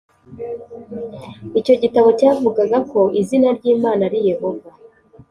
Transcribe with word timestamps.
Icyo 1.59 1.73
gitabo 1.81 2.09
cyavugaga 2.19 2.77
ko 2.91 2.99
izina 3.21 3.47
ry 3.57 3.65
Imana 3.75 4.01
ari 4.07 4.19
Yehova 4.29 4.69